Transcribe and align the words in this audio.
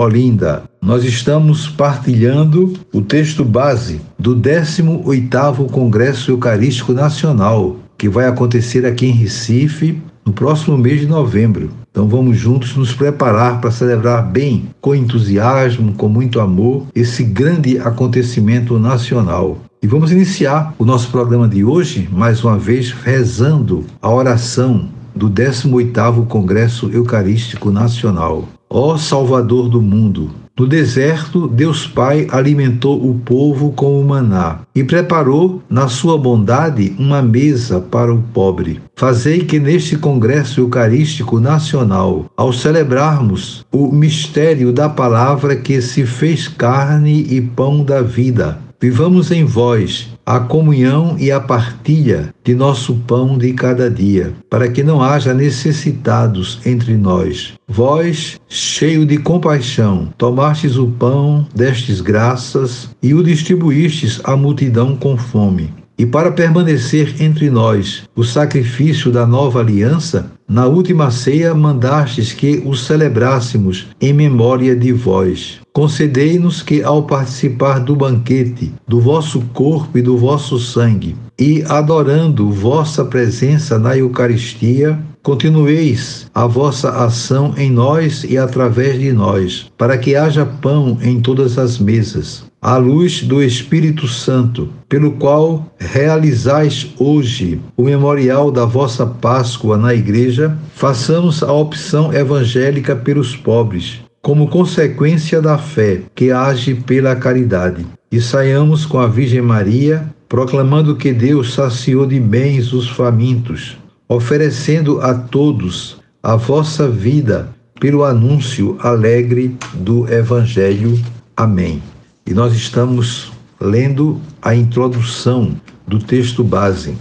Olinda. 0.00 0.62
Nós 0.80 1.04
estamos 1.04 1.68
partilhando 1.68 2.72
o 2.90 3.02
texto 3.02 3.44
base 3.44 4.00
do 4.18 4.34
18º 4.34 5.70
Congresso 5.70 6.30
Eucarístico 6.30 6.94
Nacional, 6.94 7.76
que 7.98 8.08
vai 8.08 8.26
acontecer 8.26 8.86
aqui 8.86 9.04
em 9.04 9.12
Recife 9.12 10.00
no 10.24 10.32
próximo 10.32 10.78
mês 10.78 11.00
de 11.00 11.06
novembro. 11.06 11.68
Então 11.90 12.08
vamos 12.08 12.38
juntos 12.38 12.74
nos 12.76 12.94
preparar 12.94 13.60
para 13.60 13.70
celebrar 13.70 14.26
bem, 14.26 14.70
com 14.80 14.94
entusiasmo, 14.94 15.92
com 15.92 16.08
muito 16.08 16.40
amor, 16.40 16.86
esse 16.94 17.22
grande 17.22 17.78
acontecimento 17.78 18.78
nacional. 18.78 19.58
E 19.82 19.86
vamos 19.86 20.10
iniciar 20.10 20.74
o 20.78 20.84
nosso 20.86 21.10
programa 21.10 21.46
de 21.46 21.62
hoje, 21.62 22.08
mais 22.10 22.42
uma 22.42 22.56
vez, 22.56 22.90
rezando 22.90 23.84
a 24.00 24.10
oração 24.10 24.88
do 25.14 25.28
18º 25.28 26.26
Congresso 26.26 26.88
Eucarístico 26.90 27.70
Nacional. 27.70 28.48
Ó 28.72 28.96
Salvador 28.96 29.68
do 29.68 29.82
mundo, 29.82 30.30
no 30.56 30.64
deserto, 30.64 31.48
Deus 31.48 31.88
Pai 31.88 32.28
alimentou 32.30 33.04
o 33.04 33.18
povo 33.18 33.72
com 33.72 34.00
o 34.00 34.04
maná 34.04 34.60
e 34.72 34.84
preparou, 34.84 35.60
na 35.68 35.88
sua 35.88 36.16
bondade, 36.16 36.94
uma 36.96 37.20
mesa 37.20 37.80
para 37.80 38.14
o 38.14 38.22
pobre. 38.32 38.80
Fazei 38.94 39.40
que 39.40 39.58
neste 39.58 39.96
Congresso 39.96 40.60
Eucarístico 40.60 41.40
Nacional, 41.40 42.26
ao 42.36 42.52
celebrarmos 42.52 43.64
o 43.72 43.90
mistério 43.90 44.72
da 44.72 44.88
palavra 44.88 45.56
que 45.56 45.82
se 45.82 46.06
fez 46.06 46.46
carne 46.46 47.26
e 47.28 47.40
pão 47.40 47.82
da 47.82 48.02
vida, 48.02 48.58
vivamos 48.80 49.32
em 49.32 49.44
vós 49.44 50.10
a 50.30 50.38
comunhão 50.38 51.16
e 51.18 51.32
a 51.32 51.40
partilha 51.40 52.32
de 52.44 52.54
nosso 52.54 52.94
pão 53.04 53.36
de 53.36 53.52
cada 53.52 53.90
dia, 53.90 54.32
para 54.48 54.68
que 54.68 54.80
não 54.80 55.02
haja 55.02 55.34
necessitados 55.34 56.60
entre 56.64 56.96
nós. 56.96 57.54
Vós, 57.66 58.38
cheio 58.48 59.04
de 59.04 59.18
compaixão, 59.18 60.08
tomastes 60.16 60.76
o 60.76 60.86
pão, 60.86 61.44
destes 61.52 62.00
graças 62.00 62.90
e 63.02 63.12
o 63.12 63.24
distribuístes 63.24 64.20
à 64.22 64.36
multidão 64.36 64.94
com 64.94 65.16
fome. 65.16 65.74
E 65.98 66.06
para 66.06 66.30
permanecer 66.30 67.20
entre 67.20 67.50
nós 67.50 68.04
o 68.14 68.22
sacrifício 68.22 69.10
da 69.10 69.26
nova 69.26 69.58
aliança, 69.58 70.30
na 70.48 70.64
última 70.66 71.10
ceia 71.10 71.52
mandastes 71.56 72.32
que 72.32 72.62
o 72.64 72.76
celebrássemos 72.76 73.88
em 74.00 74.12
memória 74.12 74.76
de 74.76 74.92
vós. 74.92 75.59
Concedei-nos 75.72 76.62
que, 76.62 76.82
ao 76.82 77.04
participar 77.04 77.78
do 77.78 77.94
banquete, 77.94 78.74
do 78.88 79.00
vosso 79.00 79.40
corpo 79.52 79.96
e 79.96 80.02
do 80.02 80.16
vosso 80.16 80.58
sangue, 80.58 81.16
e 81.38 81.62
adorando 81.68 82.50
vossa 82.50 83.04
presença 83.04 83.78
na 83.78 83.96
Eucaristia, 83.96 84.98
continueis 85.22 86.28
a 86.34 86.46
vossa 86.46 86.90
ação 87.04 87.54
em 87.56 87.70
nós 87.70 88.24
e 88.24 88.36
através 88.36 88.98
de 88.98 89.12
nós, 89.12 89.70
para 89.78 89.96
que 89.96 90.16
haja 90.16 90.44
pão 90.44 90.98
em 91.02 91.20
todas 91.20 91.56
as 91.56 91.78
mesas, 91.78 92.44
à 92.60 92.76
luz 92.76 93.22
do 93.22 93.42
Espírito 93.42 94.08
Santo, 94.08 94.68
pelo 94.88 95.12
qual 95.12 95.66
realizais 95.78 96.88
hoje 96.98 97.60
o 97.76 97.84
memorial 97.84 98.50
da 98.50 98.64
vossa 98.64 99.06
Páscoa 99.06 99.76
na 99.76 99.94
Igreja, 99.94 100.58
façamos 100.74 101.42
a 101.42 101.52
opção 101.52 102.12
evangélica 102.12 102.96
pelos 102.96 103.36
pobres 103.36 104.00
como 104.22 104.48
consequência 104.48 105.40
da 105.40 105.56
fé 105.56 106.02
que 106.14 106.30
age 106.30 106.74
pela 106.74 107.16
caridade. 107.16 107.86
E 108.12 108.20
saiamos 108.20 108.84
com 108.84 108.98
a 108.98 109.06
Virgem 109.06 109.40
Maria, 109.40 110.04
proclamando 110.28 110.96
que 110.96 111.12
Deus 111.12 111.54
saciou 111.54 112.06
de 112.06 112.20
bens 112.20 112.72
os 112.72 112.88
famintos, 112.88 113.78
oferecendo 114.08 115.00
a 115.00 115.14
todos 115.14 115.98
a 116.22 116.36
vossa 116.36 116.88
vida 116.88 117.48
pelo 117.80 118.04
anúncio 118.04 118.76
alegre 118.80 119.56
do 119.74 120.12
Evangelho. 120.12 121.00
Amém. 121.36 121.82
E 122.26 122.34
nós 122.34 122.54
estamos 122.54 123.32
lendo 123.60 124.20
a 124.42 124.54
introdução 124.54 125.56
do 125.86 125.98
texto 125.98 126.44
base. 126.44 126.94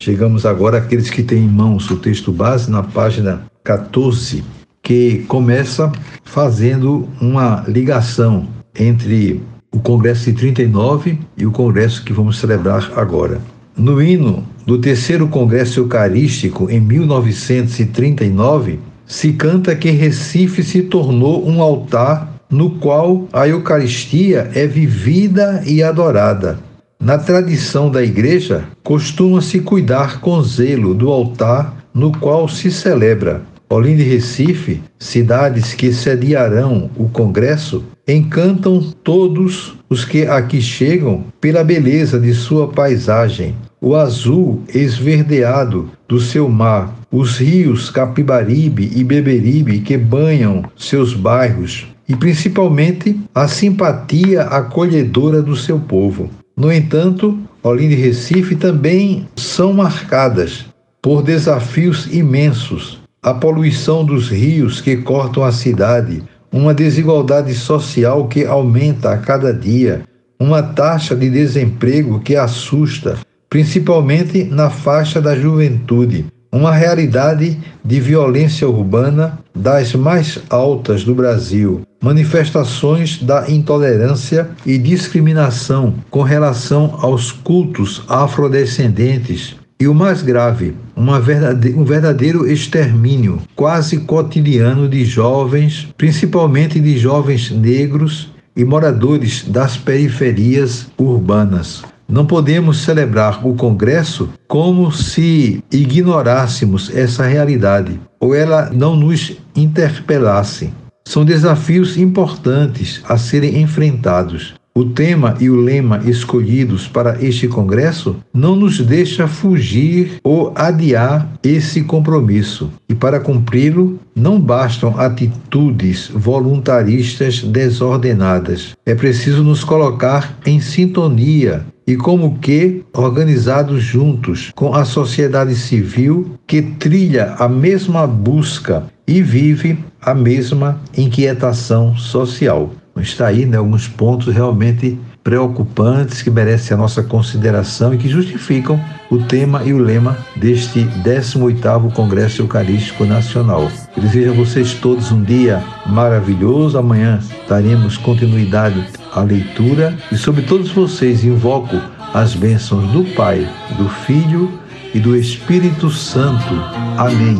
Chegamos 0.00 0.46
agora 0.46 0.78
àqueles 0.78 1.10
que 1.10 1.22
têm 1.22 1.44
em 1.44 1.48
mãos 1.48 1.90
o 1.90 1.96
texto 1.96 2.32
base 2.32 2.70
na 2.70 2.82
página 2.82 3.44
14 3.64 4.59
que 4.82 5.24
começa 5.28 5.90
fazendo 6.24 7.08
uma 7.20 7.64
ligação 7.66 8.46
entre 8.78 9.40
o 9.72 9.78
Congresso 9.78 10.26
de 10.26 10.32
39 10.32 11.18
e 11.36 11.46
o 11.46 11.52
Congresso 11.52 12.04
que 12.04 12.12
vamos 12.12 12.38
celebrar 12.38 12.92
agora. 12.96 13.40
No 13.76 14.02
hino 14.02 14.44
do 14.66 14.78
terceiro 14.78 15.28
Congresso 15.28 15.80
Eucarístico, 15.80 16.68
em 16.70 16.80
1939, 16.80 18.80
se 19.06 19.32
canta 19.32 19.74
que 19.74 19.90
Recife 19.90 20.62
se 20.62 20.82
tornou 20.82 21.48
um 21.48 21.62
altar 21.62 22.40
no 22.50 22.70
qual 22.78 23.28
a 23.32 23.46
Eucaristia 23.46 24.50
é 24.54 24.66
vivida 24.66 25.62
e 25.64 25.82
adorada. 25.82 26.58
Na 26.98 27.16
tradição 27.16 27.90
da 27.90 28.02
Igreja, 28.02 28.64
costuma-se 28.82 29.60
cuidar 29.60 30.20
com 30.20 30.42
zelo 30.42 30.94
do 30.94 31.10
altar 31.10 31.74
no 31.94 32.12
qual 32.12 32.48
se 32.48 32.70
celebra, 32.70 33.42
Olinda 33.72 34.02
e 34.02 34.04
Recife, 34.04 34.82
cidades 34.98 35.74
que 35.74 35.92
sediarão 35.92 36.90
o 36.96 37.08
Congresso, 37.08 37.84
encantam 38.06 38.80
todos 39.04 39.76
os 39.88 40.04
que 40.04 40.26
aqui 40.26 40.60
chegam 40.60 41.22
pela 41.40 41.62
beleza 41.62 42.18
de 42.18 42.34
sua 42.34 42.66
paisagem, 42.66 43.54
o 43.80 43.94
azul 43.94 44.60
esverdeado 44.74 45.88
do 46.08 46.18
seu 46.18 46.48
mar, 46.48 46.92
os 47.12 47.38
rios 47.38 47.90
Capibaribe 47.90 48.90
e 48.92 49.04
Beberibe 49.04 49.78
que 49.78 49.96
banham 49.96 50.64
seus 50.76 51.14
bairros 51.14 51.86
e 52.08 52.16
principalmente 52.16 53.20
a 53.32 53.46
simpatia 53.46 54.42
acolhedora 54.42 55.40
do 55.40 55.54
seu 55.54 55.78
povo. 55.78 56.28
No 56.56 56.72
entanto, 56.72 57.38
Olinda 57.62 57.94
e 57.94 57.96
Recife 57.96 58.56
também 58.56 59.28
são 59.36 59.72
marcadas 59.72 60.66
por 61.00 61.22
desafios 61.22 62.12
imensos 62.12 62.99
a 63.22 63.34
poluição 63.34 64.04
dos 64.04 64.28
rios 64.28 64.80
que 64.80 64.96
cortam 64.96 65.44
a 65.44 65.52
cidade, 65.52 66.22
uma 66.50 66.72
desigualdade 66.72 67.54
social 67.54 68.26
que 68.28 68.44
aumenta 68.46 69.12
a 69.12 69.18
cada 69.18 69.52
dia, 69.52 70.02
uma 70.38 70.62
taxa 70.62 71.14
de 71.14 71.28
desemprego 71.28 72.20
que 72.20 72.34
assusta, 72.34 73.18
principalmente 73.48 74.44
na 74.44 74.70
faixa 74.70 75.20
da 75.20 75.36
juventude, 75.36 76.24
uma 76.50 76.72
realidade 76.72 77.58
de 77.84 78.00
violência 78.00 78.66
urbana 78.68 79.38
das 79.54 79.94
mais 79.94 80.38
altas 80.48 81.04
do 81.04 81.14
Brasil, 81.14 81.82
manifestações 82.02 83.22
da 83.22 83.48
intolerância 83.50 84.50
e 84.64 84.78
discriminação 84.78 85.94
com 86.10 86.22
relação 86.22 86.98
aos 87.00 87.30
cultos 87.30 88.02
afrodescendentes, 88.08 89.59
e 89.80 89.88
o 89.88 89.94
mais 89.94 90.20
grave, 90.20 90.74
verdade 91.22 91.74
um 91.74 91.84
verdadeiro 91.84 92.46
extermínio 92.46 93.40
quase 93.56 93.96
cotidiano 94.00 94.86
de 94.86 95.06
jovens, 95.06 95.88
principalmente 95.96 96.78
de 96.78 96.98
jovens 96.98 97.50
negros 97.50 98.30
e 98.54 98.62
moradores 98.62 99.44
das 99.48 99.78
periferias 99.78 100.86
urbanas. 100.98 101.82
Não 102.06 102.26
podemos 102.26 102.82
celebrar 102.82 103.46
o 103.46 103.54
Congresso 103.54 104.28
como 104.46 104.92
se 104.92 105.64
ignorássemos 105.72 106.94
essa 106.94 107.24
realidade 107.24 107.98
ou 108.18 108.34
ela 108.34 108.68
não 108.70 108.94
nos 108.94 109.38
interpelasse. 109.56 110.70
São 111.06 111.24
desafios 111.24 111.96
importantes 111.96 113.00
a 113.08 113.16
serem 113.16 113.62
enfrentados, 113.62 114.54
o 114.74 114.84
tema 114.84 115.36
e 115.40 115.50
o 115.50 115.56
lema 115.56 116.00
escolhidos 116.04 116.86
para 116.86 117.22
este 117.24 117.48
congresso 117.48 118.16
não 118.32 118.54
nos 118.54 118.80
deixa 118.80 119.26
fugir 119.26 120.18
ou 120.22 120.52
adiar 120.54 121.28
esse 121.42 121.82
compromisso. 121.82 122.70
E 122.88 122.94
para 122.94 123.18
cumpri-lo, 123.18 123.98
não 124.14 124.40
bastam 124.40 124.98
atitudes 124.98 126.10
voluntaristas 126.14 127.42
desordenadas. 127.42 128.76
É 128.86 128.94
preciso 128.94 129.42
nos 129.42 129.64
colocar 129.64 130.38
em 130.46 130.60
sintonia 130.60 131.66
e 131.86 131.96
como 131.96 132.38
que 132.38 132.84
organizados 132.92 133.82
juntos 133.82 134.52
com 134.54 134.74
a 134.74 134.84
sociedade 134.84 135.56
civil 135.56 136.38
que 136.46 136.62
trilha 136.62 137.34
a 137.38 137.48
mesma 137.48 138.06
busca 138.06 138.84
e 139.06 139.20
vive 139.20 139.76
a 140.00 140.14
mesma 140.14 140.80
inquietação 140.96 141.96
social. 141.96 142.70
Está 143.00 143.28
aí 143.28 143.46
né, 143.46 143.56
alguns 143.56 143.88
pontos 143.88 144.32
realmente 144.32 144.98
preocupantes 145.22 146.22
que 146.22 146.30
merecem 146.30 146.74
a 146.74 146.78
nossa 146.78 147.02
consideração 147.02 147.92
e 147.92 147.98
que 147.98 148.08
justificam 148.08 148.80
o 149.10 149.18
tema 149.18 149.62
e 149.64 149.72
o 149.72 149.78
lema 149.78 150.16
deste 150.36 150.80
18º 151.04 151.92
Congresso 151.92 152.42
Eucarístico 152.42 153.04
Nacional. 153.04 153.70
Eu 153.96 154.02
desejo 154.02 154.30
a 154.30 154.34
vocês 154.34 154.74
todos 154.74 155.12
um 155.12 155.22
dia 155.22 155.62
maravilhoso. 155.86 156.78
Amanhã 156.78 157.20
daremos 157.48 157.96
continuidade 157.96 158.84
à 159.12 159.20
leitura 159.20 159.96
e 160.10 160.16
sobre 160.16 160.42
todos 160.42 160.70
vocês 160.70 161.24
invoco 161.24 161.76
as 162.14 162.34
bênçãos 162.34 162.90
do 162.90 163.04
Pai, 163.14 163.46
do 163.76 163.88
Filho 163.88 164.50
e 164.94 164.98
do 164.98 165.16
Espírito 165.16 165.90
Santo. 165.90 166.54
Amém. 166.96 167.38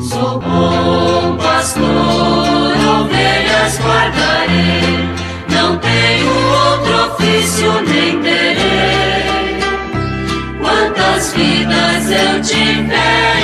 Sou 0.00 0.40
bom 0.40 1.36
pastor, 1.36 1.84
ovelhas 3.00 3.78
não 5.48 5.76
tenho 5.78 6.30
outro 6.30 7.14
ofício 7.14 7.72
nem 7.82 8.20
terei. 8.22 9.58
Quantas 10.60 11.32
vidas 11.32 12.10
eu 12.10 12.42
tive 12.42 13.37